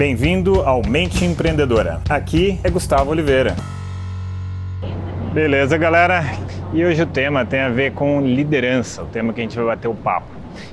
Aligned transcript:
Bem-vindo 0.00 0.62
ao 0.62 0.80
Mente 0.82 1.26
Empreendedora. 1.26 2.00
Aqui 2.08 2.58
é 2.64 2.70
Gustavo 2.70 3.10
Oliveira. 3.10 3.54
Beleza, 5.34 5.76
galera? 5.76 6.22
E 6.72 6.82
hoje 6.82 7.02
o 7.02 7.06
tema 7.06 7.44
tem 7.44 7.60
a 7.60 7.68
ver 7.68 7.92
com 7.92 8.18
liderança, 8.22 9.02
o 9.02 9.06
tema 9.06 9.34
que 9.34 9.40
a 9.40 9.42
gente 9.42 9.54
vai 9.56 9.66
bater 9.66 9.88
o 9.88 9.94
papo. 9.94 10.28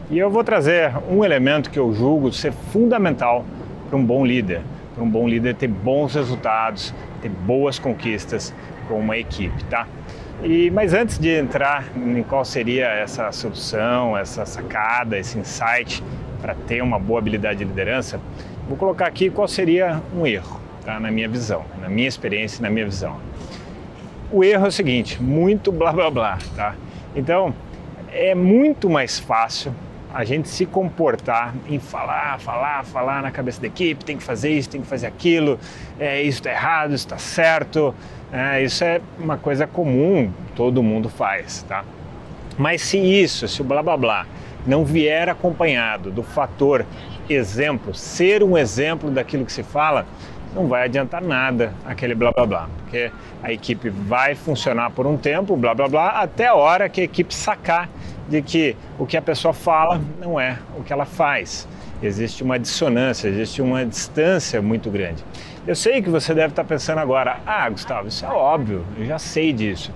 E 0.10 0.18
eu 0.18 0.30
vou 0.30 0.46
trazer 0.46 0.94
um 1.10 1.26
elemento 1.26 1.70
que 1.70 1.78
eu 1.78 1.94
julgo 1.94 2.32
ser 2.32 2.54
fundamental 2.72 3.44
para 3.90 4.00
um 4.00 4.06
bom 4.06 4.26
líder, 4.26 4.62
para 4.96 5.04
um 5.04 5.10
bom 5.10 5.28
líder 5.28 5.56
ter 5.56 5.68
bons 5.68 6.16
resultados, 6.16 6.96
ter 7.22 7.28
boas 7.28 7.78
conquistas 7.78 8.54
com 8.88 8.98
uma 8.98 9.18
equipe, 9.18 9.62
tá? 9.66 9.88
E, 10.42 10.72
mas 10.72 10.94
antes 10.94 11.20
de 11.20 11.38
entrar 11.38 11.84
em 11.98 12.24
qual 12.24 12.46
seria 12.46 12.86
essa 12.86 13.30
solução, 13.34 14.18
essa 14.18 14.46
sacada, 14.46 15.18
esse 15.20 15.38
insight 15.38 16.02
para 16.42 16.56
ter 16.56 16.82
uma 16.82 16.98
boa 16.98 17.20
habilidade 17.20 17.60
de 17.60 17.66
liderança, 17.66 18.22
vou 18.68 18.78
colocar 18.78 19.08
aqui 19.08 19.30
qual 19.30 19.48
seria 19.48 20.02
um 20.16 20.26
erro, 20.26 20.60
tá? 20.86 21.00
na 21.00 21.10
minha 21.10 21.28
visão, 21.28 21.64
na 21.82 21.90
minha 21.90 22.08
experiência, 22.08 22.62
na 22.62 22.70
minha 22.70 22.86
visão. 22.86 23.18
O 24.32 24.44
erro 24.44 24.66
é 24.66 24.68
o 24.68 24.72
seguinte, 24.72 25.22
muito 25.22 25.72
blá 25.72 25.94
blá 25.94 26.12
blá, 26.12 26.38
tá? 26.56 26.76
Então, 27.16 27.54
é 28.12 28.36
muito 28.36 28.90
mais 28.90 29.18
fácil 29.18 29.74
a 30.14 30.24
gente 30.24 30.50
se 30.50 30.66
comportar 30.66 31.54
em 31.70 31.80
falar, 31.80 32.40
falar, 32.40 32.84
falar 32.84 33.22
na 33.22 33.32
cabeça 33.32 33.62
da 33.62 33.68
equipe, 33.68 34.04
tem 34.04 34.18
que 34.18 34.24
fazer 34.24 34.50
isso, 34.50 34.70
tem 34.70 34.82
que 34.82 34.88
fazer 34.88 35.08
aquilo, 35.08 35.60
é, 36.00 36.22
isso 36.22 36.40
está 36.40 36.52
errado, 36.52 36.94
isso 36.94 37.06
está 37.06 37.18
certo, 37.18 37.94
é, 38.32 38.64
isso 38.64 38.84
é 38.84 39.00
uma 39.20 39.38
coisa 39.38 39.68
comum, 39.68 40.32
todo 40.56 40.82
mundo 40.82 41.08
faz, 41.08 41.64
tá? 41.64 41.84
Mas 42.58 42.82
se 42.82 42.98
isso, 42.98 43.48
se 43.48 43.62
o 43.62 43.64
blá 43.64 43.84
blá 43.84 43.96
blá 43.96 44.26
não 44.66 44.84
vier 44.84 45.30
acompanhado 45.30 46.12
do 46.12 46.24
fator 46.24 46.86
exemplo, 47.30 47.94
ser 47.94 48.44
um 48.44 48.58
exemplo 48.58 49.10
daquilo 49.12 49.46
que 49.46 49.52
se 49.52 49.64
fala, 49.64 50.06
não 50.54 50.68
vai 50.68 50.84
adiantar 50.86 51.22
nada 51.22 51.74
aquele 51.86 52.16
blá 52.16 52.32
blá 52.32 52.46
blá, 52.46 52.70
porque 52.78 53.12
a 53.44 53.52
equipe 53.52 53.90
vai 53.90 54.34
funcionar 54.34 54.90
por 54.92 55.06
um 55.06 55.18
tempo, 55.18 55.56
blá 55.56 55.74
blá 55.74 55.88
blá, 55.88 56.10
até 56.22 56.48
a 56.48 56.56
hora 56.56 56.90
que 56.90 57.02
a 57.02 57.04
equipe 57.04 57.34
sacar 57.34 57.90
de 58.28 58.42
que 58.42 58.76
o 58.98 59.06
que 59.06 59.16
a 59.16 59.22
pessoa 59.22 59.54
fala 59.54 60.02
não 60.20 60.40
é 60.40 60.58
o 60.78 60.84
que 60.84 60.92
ela 60.92 61.06
faz. 61.06 61.68
Existe 62.02 62.44
uma 62.44 62.60
dissonância, 62.60 63.28
existe 63.28 63.62
uma 63.62 63.86
distância 63.86 64.62
muito 64.62 64.90
grande. 64.90 65.24
Eu 65.66 65.76
sei 65.76 66.02
que 66.02 66.10
você 66.10 66.34
deve 66.34 66.50
estar 66.50 66.64
pensando 66.64 67.00
agora, 67.00 67.40
ah, 67.46 67.70
Gustavo, 67.70 68.08
isso 68.08 68.26
é 68.26 68.30
óbvio, 68.30 68.86
eu 68.98 69.06
já 69.06 69.18
sei 69.20 69.52
disso. 69.52 69.92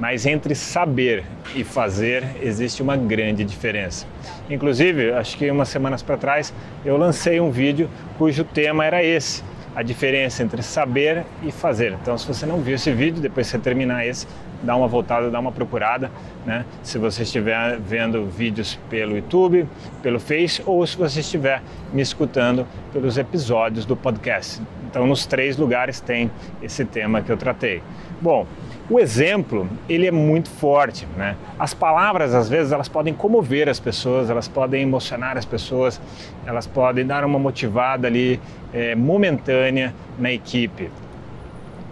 Mas 0.00 0.24
entre 0.24 0.54
saber 0.54 1.24
e 1.54 1.62
fazer 1.62 2.24
existe 2.40 2.82
uma 2.82 2.96
grande 2.96 3.44
diferença. 3.44 4.06
Inclusive, 4.48 5.12
acho 5.12 5.36
que 5.36 5.50
umas 5.50 5.68
semanas 5.68 6.02
para 6.02 6.16
trás 6.16 6.54
eu 6.84 6.96
lancei 6.96 7.38
um 7.38 7.50
vídeo 7.50 7.88
cujo 8.16 8.42
tema 8.42 8.84
era 8.84 9.04
esse: 9.04 9.44
a 9.76 9.82
diferença 9.82 10.42
entre 10.42 10.62
saber 10.62 11.24
e 11.42 11.52
fazer. 11.52 11.92
Então, 11.92 12.16
se 12.16 12.26
você 12.26 12.46
não 12.46 12.60
viu 12.60 12.74
esse 12.74 12.90
vídeo, 12.92 13.20
depois 13.20 13.46
você 13.46 13.58
terminar 13.58 14.06
esse, 14.06 14.26
dá 14.62 14.74
uma 14.74 14.88
voltada, 14.88 15.30
dá 15.30 15.38
uma 15.38 15.52
procurada, 15.52 16.10
né? 16.44 16.64
Se 16.82 16.98
você 16.98 17.22
estiver 17.22 17.78
vendo 17.78 18.26
vídeos 18.26 18.78
pelo 18.88 19.16
YouTube, 19.16 19.66
pelo 20.02 20.18
Face 20.18 20.62
ou 20.66 20.86
se 20.86 20.96
você 20.96 21.20
estiver 21.20 21.62
me 21.92 22.02
escutando 22.02 22.66
pelos 22.92 23.16
episódios 23.16 23.84
do 23.84 23.96
podcast. 23.96 24.60
Então, 24.88 25.06
nos 25.06 25.24
três 25.24 25.56
lugares 25.56 26.00
tem 26.00 26.30
esse 26.60 26.84
tema 26.84 27.22
que 27.22 27.30
eu 27.30 27.36
tratei. 27.36 27.80
Bom, 28.20 28.46
o 28.90 28.98
exemplo, 28.98 29.68
ele 29.88 30.04
é 30.04 30.10
muito 30.10 30.50
forte, 30.50 31.06
né? 31.16 31.36
As 31.56 31.72
palavras, 31.72 32.34
às 32.34 32.48
vezes, 32.48 32.72
elas 32.72 32.88
podem 32.88 33.14
comover 33.14 33.68
as 33.68 33.78
pessoas, 33.78 34.28
elas 34.28 34.48
podem 34.48 34.82
emocionar 34.82 35.38
as 35.38 35.44
pessoas, 35.44 36.00
elas 36.44 36.66
podem 36.66 37.06
dar 37.06 37.24
uma 37.24 37.38
motivada 37.38 38.08
ali 38.08 38.40
é, 38.74 38.96
momentânea 38.96 39.94
na 40.18 40.32
equipe. 40.32 40.90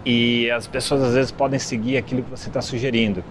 E 0.05 0.51
as 0.51 0.67
pessoas, 0.67 1.01
às 1.01 1.13
vezes, 1.13 1.31
podem 1.31 1.57
seguir 1.57 1.95
aquilo 1.95 2.21
que 2.21 2.29
você 2.29 2.49
está 2.49 2.61
sugerindo. 2.61 3.23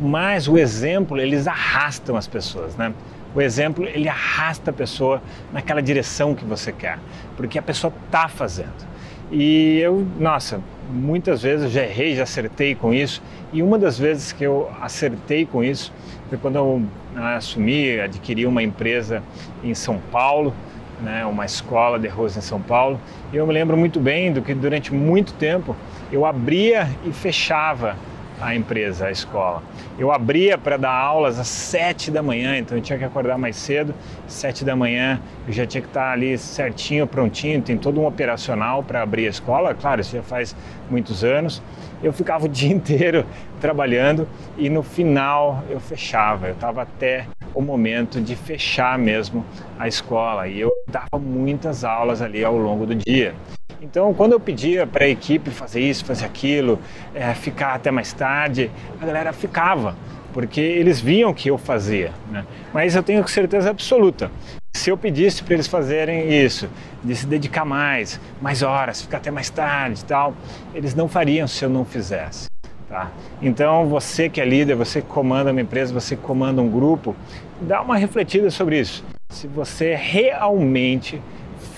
Mas 0.00 0.48
o 0.48 0.56
exemplo, 0.56 1.20
eles 1.20 1.46
arrastam 1.46 2.16
as 2.16 2.26
pessoas, 2.26 2.74
né? 2.74 2.94
O 3.34 3.40
exemplo, 3.42 3.84
ele 3.84 4.08
arrasta 4.08 4.70
a 4.70 4.74
pessoa 4.74 5.22
naquela 5.52 5.82
direção 5.82 6.34
que 6.34 6.44
você 6.44 6.72
quer, 6.72 6.98
porque 7.36 7.58
a 7.58 7.62
pessoa 7.62 7.92
está 8.06 8.28
fazendo. 8.28 8.88
E 9.30 9.78
eu, 9.78 10.04
nossa, 10.18 10.60
muitas 10.90 11.42
vezes 11.42 11.70
já 11.70 11.84
errei, 11.84 12.16
já 12.16 12.24
acertei 12.24 12.74
com 12.74 12.92
isso. 12.92 13.22
E 13.52 13.62
uma 13.62 13.78
das 13.78 13.98
vezes 13.98 14.32
que 14.32 14.42
eu 14.42 14.68
acertei 14.80 15.46
com 15.46 15.62
isso 15.62 15.92
foi 16.28 16.38
quando 16.38 16.56
eu 16.56 16.82
né, 17.14 17.36
assumi, 17.36 18.00
adquiri 18.00 18.46
uma 18.46 18.62
empresa 18.62 19.22
em 19.62 19.74
São 19.74 19.98
Paulo, 20.10 20.52
né, 21.00 21.24
uma 21.24 21.44
escola 21.44 21.98
de 21.98 22.08
arroz 22.08 22.36
em 22.36 22.40
São 22.40 22.60
Paulo. 22.60 23.00
E 23.32 23.36
eu 23.36 23.46
me 23.46 23.52
lembro 23.52 23.76
muito 23.76 24.00
bem 24.00 24.32
do 24.32 24.42
que 24.42 24.52
durante 24.52 24.92
muito 24.92 25.32
tempo 25.34 25.76
eu 26.10 26.26
abria 26.26 26.88
e 27.04 27.12
fechava 27.12 27.96
a 28.40 28.54
empresa, 28.54 29.06
a 29.06 29.10
escola. 29.10 29.62
Eu 29.98 30.10
abria 30.10 30.56
para 30.56 30.76
dar 30.76 30.92
aulas 30.92 31.38
às 31.38 31.48
sete 31.48 32.10
da 32.10 32.22
manhã, 32.22 32.58
então 32.58 32.76
eu 32.76 32.82
tinha 32.82 32.98
que 32.98 33.04
acordar 33.04 33.36
mais 33.36 33.56
cedo, 33.56 33.94
sete 34.26 34.64
da 34.64 34.74
manhã, 34.74 35.20
eu 35.46 35.52
já 35.52 35.66
tinha 35.66 35.82
que 35.82 35.88
estar 35.88 36.12
ali 36.12 36.36
certinho, 36.38 37.06
prontinho, 37.06 37.60
tem 37.60 37.76
todo 37.76 38.00
um 38.00 38.06
operacional 38.06 38.82
para 38.82 39.02
abrir 39.02 39.26
a 39.26 39.30
escola, 39.30 39.74
claro, 39.74 40.00
isso 40.00 40.16
já 40.16 40.22
faz 40.22 40.56
muitos 40.90 41.22
anos. 41.22 41.62
Eu 42.02 42.12
ficava 42.12 42.46
o 42.46 42.48
dia 42.48 42.72
inteiro 42.72 43.26
trabalhando 43.60 44.26
e 44.56 44.70
no 44.70 44.82
final 44.82 45.62
eu 45.68 45.78
fechava, 45.78 46.48
eu 46.48 46.54
estava 46.54 46.82
até 46.82 47.26
o 47.54 47.60
momento 47.60 48.20
de 48.20 48.36
fechar 48.36 48.98
mesmo 48.98 49.44
a 49.78 49.88
escola 49.88 50.48
e 50.48 50.60
eu 50.60 50.70
dava 50.86 51.18
muitas 51.18 51.84
aulas 51.84 52.22
ali 52.22 52.44
ao 52.44 52.56
longo 52.56 52.86
do 52.86 52.94
dia. 52.94 53.34
Então, 53.82 54.12
quando 54.12 54.32
eu 54.32 54.40
pedia 54.40 54.86
para 54.86 55.06
a 55.06 55.08
equipe 55.08 55.50
fazer 55.50 55.80
isso, 55.80 56.04
fazer 56.04 56.26
aquilo, 56.26 56.78
é, 57.14 57.32
ficar 57.32 57.74
até 57.74 57.90
mais 57.90 58.12
tarde, 58.12 58.70
a 59.00 59.06
galera 59.06 59.32
ficava, 59.32 59.96
porque 60.34 60.60
eles 60.60 61.00
viam 61.00 61.32
que 61.32 61.48
eu 61.48 61.56
fazia. 61.56 62.12
Né? 62.30 62.44
Mas 62.74 62.94
eu 62.94 63.02
tenho 63.02 63.26
certeza 63.26 63.70
absoluta, 63.70 64.30
se 64.74 64.90
eu 64.90 64.98
pedisse 64.98 65.42
para 65.42 65.54
eles 65.54 65.66
fazerem 65.66 66.30
isso, 66.30 66.68
de 67.02 67.16
se 67.16 67.26
dedicar 67.26 67.64
mais, 67.64 68.20
mais 68.40 68.62
horas, 68.62 69.00
ficar 69.00 69.16
até 69.16 69.30
mais 69.30 69.48
tarde 69.48 70.02
e 70.02 70.04
tal, 70.04 70.34
eles 70.74 70.94
não 70.94 71.08
fariam 71.08 71.48
se 71.48 71.64
eu 71.64 71.70
não 71.70 71.84
fizesse. 71.84 72.48
Tá? 72.86 73.10
Então, 73.40 73.86
você 73.86 74.28
que 74.28 74.42
é 74.42 74.44
líder, 74.44 74.74
você 74.74 75.00
que 75.00 75.08
comanda 75.08 75.52
uma 75.52 75.60
empresa, 75.60 75.92
você 75.92 76.16
que 76.16 76.22
comanda 76.22 76.60
um 76.60 76.68
grupo, 76.68 77.16
dá 77.62 77.80
uma 77.80 77.96
refletida 77.96 78.50
sobre 78.50 78.78
isso. 78.78 79.02
Se 79.30 79.46
você 79.46 79.94
realmente 79.94 81.20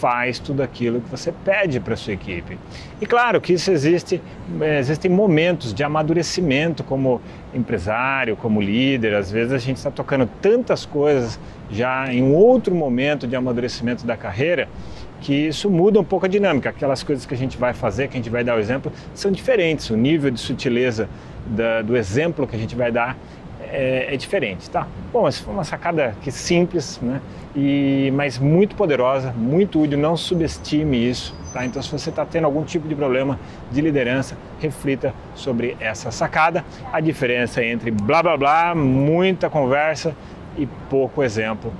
faz 0.02 0.40
tudo 0.40 0.64
aquilo 0.64 1.00
que 1.00 1.08
você 1.08 1.30
pede 1.30 1.78
para 1.78 1.94
sua 1.94 2.12
equipe. 2.12 2.58
E 3.00 3.06
claro 3.06 3.40
que 3.40 3.52
isso 3.52 3.70
existe, 3.70 4.20
eh, 4.60 4.80
existem 4.80 5.08
momentos 5.08 5.72
de 5.72 5.84
amadurecimento 5.84 6.82
como 6.82 7.20
empresário, 7.54 8.34
como 8.34 8.60
líder. 8.60 9.14
Às 9.14 9.30
vezes 9.30 9.52
a 9.52 9.58
gente 9.58 9.76
está 9.76 9.92
tocando 9.92 10.28
tantas 10.40 10.84
coisas 10.84 11.38
já 11.70 12.12
em 12.12 12.20
um 12.20 12.34
outro 12.34 12.74
momento 12.74 13.28
de 13.28 13.36
amadurecimento 13.36 14.04
da 14.04 14.16
carreira 14.16 14.68
que 15.20 15.32
isso 15.32 15.70
muda 15.70 16.00
um 16.00 16.04
pouco 16.04 16.26
a 16.26 16.28
dinâmica. 16.28 16.70
Aquelas 16.70 17.04
coisas 17.04 17.24
que 17.24 17.34
a 17.34 17.38
gente 17.38 17.56
vai 17.56 17.72
fazer, 17.72 18.08
que 18.08 18.14
a 18.14 18.20
gente 18.20 18.28
vai 18.28 18.42
dar 18.42 18.56
o 18.56 18.58
exemplo, 18.58 18.90
são 19.14 19.30
diferentes. 19.30 19.88
O 19.88 19.96
nível 19.96 20.32
de 20.32 20.40
sutileza 20.40 21.08
da, 21.46 21.80
do 21.80 21.96
exemplo 21.96 22.44
que 22.44 22.56
a 22.56 22.58
gente 22.58 22.74
vai 22.74 22.90
dar 22.90 23.16
é, 23.72 24.12
é, 24.12 24.16
diferente, 24.16 24.68
tá? 24.68 24.86
Bom, 25.12 25.26
essa 25.26 25.42
foi 25.42 25.54
uma 25.54 25.64
sacada 25.64 26.14
que 26.20 26.30
simples, 26.30 27.00
né? 27.00 27.20
E, 27.56 28.12
mas 28.14 28.38
muito 28.38 28.76
poderosa, 28.76 29.32
muito 29.32 29.80
útil, 29.80 29.98
não 29.98 30.16
subestime 30.16 31.08
isso, 31.08 31.34
tá? 31.52 31.64
Então, 31.64 31.82
se 31.82 31.90
você 31.90 32.10
está 32.10 32.24
tendo 32.26 32.44
algum 32.44 32.62
tipo 32.62 32.86
de 32.86 32.94
problema 32.94 33.40
de 33.70 33.80
liderança, 33.80 34.36
reflita 34.60 35.14
sobre 35.34 35.76
essa 35.80 36.10
sacada. 36.10 36.64
A 36.92 37.00
diferença 37.00 37.64
entre 37.64 37.90
blá 37.90 38.22
blá 38.22 38.36
blá, 38.36 38.74
muita 38.74 39.48
conversa 39.48 40.14
e 40.56 40.66
pouco 40.90 41.22
exemplo, 41.22 41.72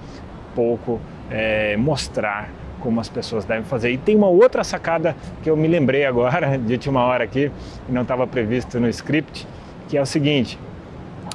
pouco 0.55 0.99
é, 1.31 1.77
mostrar 1.77 2.49
como 2.81 3.01
as 3.01 3.09
pessoas 3.09 3.45
devem 3.45 3.65
fazer. 3.65 3.93
E 3.93 3.99
tem 3.99 4.17
uma 4.17 4.29
outra 4.29 4.65
sacada 4.65 5.15
que 5.43 5.49
eu 5.49 5.57
me 5.57 5.69
lembrei 5.69 6.05
agora, 6.05 6.57
de 6.59 6.73
última 6.73 7.05
hora 7.05 7.25
aqui, 7.25 7.51
não 7.89 8.03
estava 8.03 8.27
previsto 8.27 8.81
no 8.81 8.89
script, 8.89 9.47
que 9.89 9.97
é 9.97 10.03
o 10.03 10.07
seguinte: 10.07 10.59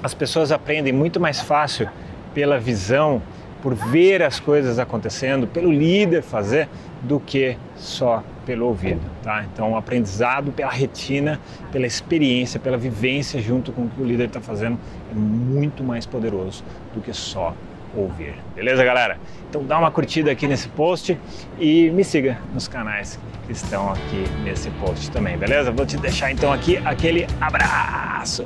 as 0.08 0.14
pessoas 0.14 0.54
aprendem 0.54 0.94
muito 0.94 1.20
mais 1.20 1.42
fácil 1.42 1.90
pela 2.34 2.58
visão, 2.58 3.22
por 3.62 3.76
ver 3.76 4.24
as 4.24 4.40
coisas 4.40 4.80
acontecendo, 4.80 5.46
pelo 5.46 5.70
líder 5.70 6.22
fazer, 6.24 6.70
do 7.02 7.20
que 7.20 7.58
só 7.76 8.24
pelo 8.46 8.68
ouvido, 8.68 9.02
tá? 9.22 9.44
Então, 9.52 9.74
o 9.74 9.76
aprendizado 9.76 10.54
pela 10.54 10.72
retina, 10.72 11.42
pela 11.74 11.86
experiência, 11.86 12.58
pela 12.58 12.78
vivência 12.78 13.42
junto 13.42 13.74
com 13.74 13.82
o 13.84 13.90
que 13.90 14.02
o 14.02 14.06
líder 14.06 14.28
está 14.28 14.40
fazendo 14.40 14.80
é 15.12 15.14
muito 15.14 15.84
mais 15.84 16.06
poderoso 16.06 16.64
do 16.94 17.02
que 17.02 17.12
só 17.12 17.54
ouvir. 17.94 18.36
Beleza, 18.56 18.86
galera? 18.86 19.18
Então, 19.50 19.62
dá 19.62 19.78
uma 19.78 19.92
curtida 19.92 20.32
aqui 20.32 20.48
nesse 20.48 20.70
post 20.70 21.18
e 21.60 21.90
me 21.92 22.06
siga 22.06 22.38
nos 22.54 22.68
canais 22.68 23.20
que 23.46 23.52
estão 23.52 23.92
aqui 23.92 24.24
nesse 24.46 24.70
post 24.72 25.12
também, 25.12 25.38
beleza? 25.38 25.70
Vou 25.70 25.86
te 25.86 25.98
deixar 25.98 26.32
então 26.32 26.54
aqui 26.54 26.78
aquele 26.86 27.28
abraço. 27.42 28.46